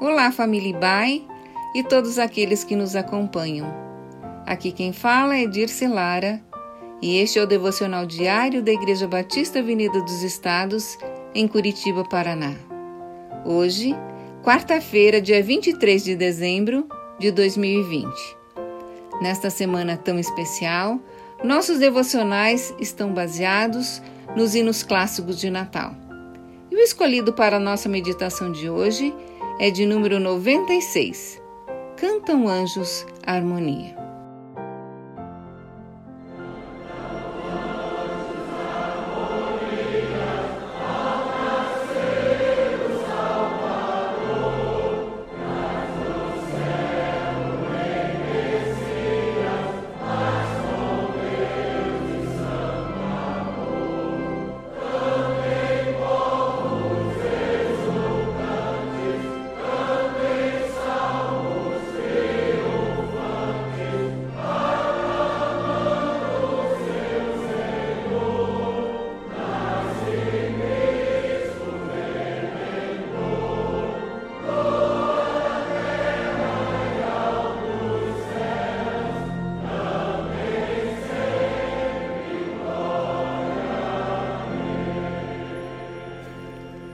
[0.00, 1.22] Olá, família Bai
[1.74, 3.70] e todos aqueles que nos acompanham.
[4.46, 6.40] Aqui quem fala é Dirce Lara
[7.02, 10.96] e este é o devocional diário da Igreja Batista Avenida dos Estados,
[11.34, 12.54] em Curitiba, Paraná.
[13.44, 13.94] Hoje,
[14.42, 16.88] quarta-feira, dia 23 de dezembro
[17.18, 18.08] de 2020.
[19.20, 20.98] Nesta semana tão especial,
[21.44, 24.00] nossos devocionais estão baseados
[24.34, 25.94] nos hinos clássicos de Natal.
[26.70, 29.29] E o escolhido para a nossa meditação de hoje é
[29.68, 31.42] de número 96.
[31.98, 33.94] Cantam anjos harmonia.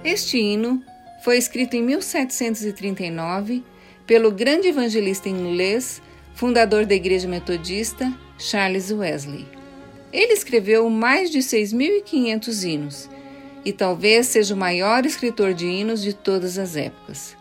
[0.07, 0.81] Este hino
[1.25, 3.65] foi escrito em 1739
[4.07, 6.01] pelo grande evangelista inglês,
[6.33, 9.45] fundador da Igreja Metodista, Charles Wesley.
[10.13, 13.11] Ele escreveu mais de 6.500 hinos
[13.65, 17.37] e talvez seja o maior escritor de hinos de todas as épocas.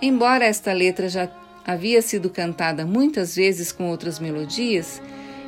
[0.00, 1.28] Embora esta letra já
[1.66, 5.02] havia sido cantada muitas vezes com outras melodias,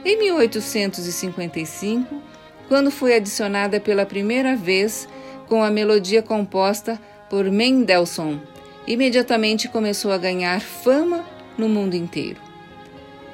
[0.05, 2.23] em 1855,
[2.67, 5.07] quando foi adicionada pela primeira vez
[5.49, 8.39] com a melodia composta por Mendelssohn.
[8.87, 11.25] Imediatamente começou a ganhar fama
[11.59, 12.41] no mundo inteiro.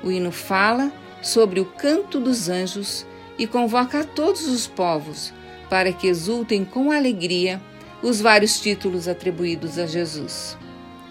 [0.02, 3.06] O hino fala sobre o canto dos anjos
[3.38, 5.32] e convoca a todos os povos
[5.68, 7.60] para que exultem com alegria
[8.02, 10.56] os vários títulos atribuídos a Jesus: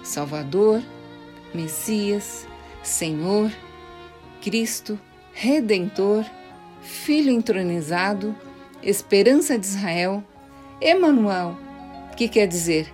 [0.03, 0.81] Salvador,
[1.53, 2.45] Messias,
[2.83, 3.51] Senhor,
[4.41, 4.99] Cristo,
[5.33, 6.25] Redentor,
[6.81, 8.35] Filho entronizado,
[8.83, 10.23] Esperança de Israel,
[10.83, 11.55] Emanuel,
[12.17, 12.91] que quer dizer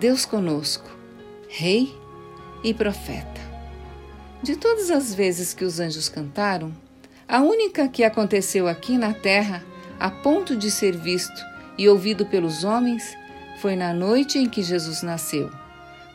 [0.00, 0.88] Deus conosco,
[1.46, 1.94] Rei
[2.64, 3.38] e Profeta.
[4.42, 6.72] De todas as vezes que os anjos cantaram,
[7.28, 9.62] a única que aconteceu aqui na terra,
[10.00, 11.44] a ponto de ser visto
[11.76, 13.14] e ouvido pelos homens,
[13.60, 15.50] foi na noite em que Jesus nasceu,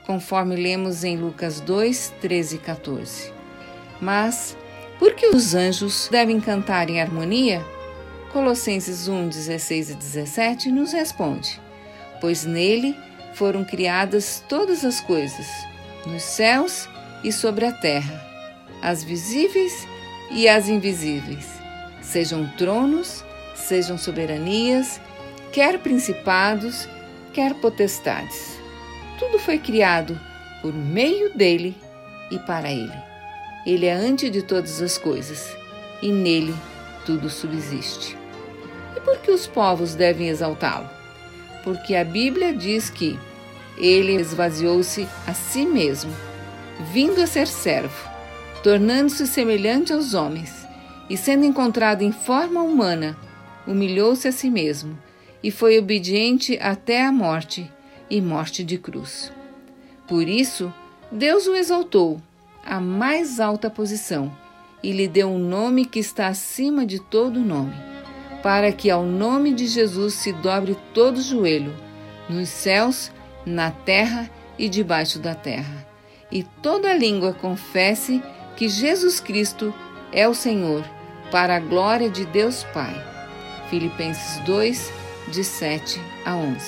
[0.08, 3.32] conforme lemos em Lucas 2, 13 e 14.
[4.02, 4.58] Mas,
[4.98, 7.64] por que os anjos devem cantar em harmonia?
[8.34, 11.62] Colossenses 1, 16 e 17 nos responde:
[12.20, 12.98] Pois nele
[13.36, 15.46] foram criadas todas as coisas,
[16.08, 16.90] nos céus
[17.24, 18.26] e sobre a terra,
[18.82, 19.88] as visíveis
[20.32, 21.48] e as invisíveis,
[22.02, 23.24] sejam tronos,
[23.54, 25.00] sejam soberanias,
[25.52, 26.90] quer principados,
[27.34, 28.60] quer potestades.
[29.20, 30.20] Tudo foi criado
[30.60, 31.78] por meio dele
[32.32, 32.98] e para ele.
[33.64, 35.56] Ele é antes de todas as coisas,
[36.02, 36.56] e nele
[37.06, 38.23] tudo subsiste
[39.02, 40.90] por que os povos devem exaltá-lo?
[41.64, 43.18] Porque a Bíblia diz que
[43.78, 46.14] ele esvaziou-se a si mesmo,
[46.92, 48.10] vindo a ser servo,
[48.62, 50.68] tornando-se semelhante aos homens,
[51.10, 53.18] e sendo encontrado em forma humana,
[53.66, 54.98] humilhou-se a si mesmo
[55.42, 57.70] e foi obediente até a morte
[58.10, 59.32] e morte de cruz.
[60.08, 60.74] Por isso,
[61.12, 62.22] Deus o exaltou
[62.66, 64.32] à mais alta posição
[64.82, 67.93] e lhe deu um nome que está acima de todo nome
[68.44, 71.74] para que ao nome de Jesus se dobre todo joelho,
[72.30, 73.10] nos céus,
[73.46, 75.88] na terra e debaixo da terra,
[76.30, 78.22] e toda língua confesse
[78.58, 79.74] que Jesus Cristo
[80.12, 80.84] é o Senhor,
[81.32, 82.94] para a glória de Deus Pai.
[83.70, 84.92] Filipenses 2,
[85.30, 86.60] de 7 a 11.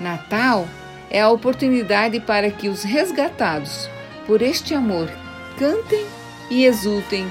[0.00, 0.66] Natal
[1.10, 3.90] é a oportunidade para que os resgatados
[4.26, 5.10] por este amor
[5.58, 6.06] cantem
[6.50, 7.26] e exultem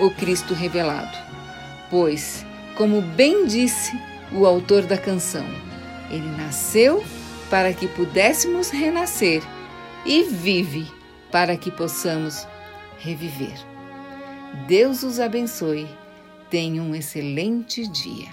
[0.00, 1.16] o Cristo revelado,
[1.88, 2.44] pois
[2.80, 3.92] como bem disse
[4.32, 5.44] o autor da canção.
[6.10, 7.04] Ele nasceu
[7.50, 9.42] para que pudéssemos renascer
[10.06, 10.90] e vive
[11.30, 12.48] para que possamos
[12.98, 13.52] reviver.
[14.66, 15.86] Deus os abençoe.
[16.48, 18.28] Tenha um excelente dia.